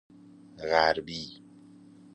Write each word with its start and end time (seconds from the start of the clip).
غربی 0.63 1.41